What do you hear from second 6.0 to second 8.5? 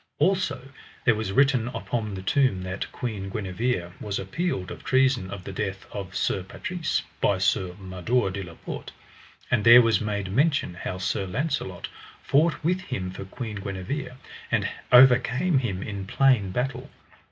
Sir Patrise, by Sir Mador de